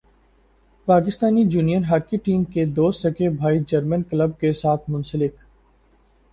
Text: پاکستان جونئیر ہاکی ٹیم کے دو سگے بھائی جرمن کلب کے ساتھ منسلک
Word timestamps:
پاکستان 0.87 1.35
جونئیر 1.49 1.83
ہاکی 1.89 2.17
ٹیم 2.23 2.43
کے 2.53 2.65
دو 2.71 2.91
سگے 3.01 3.29
بھائی 3.37 3.59
جرمن 3.67 4.03
کلب 4.03 4.37
کے 4.39 4.53
ساتھ 4.53 4.89
منسلک 4.89 5.35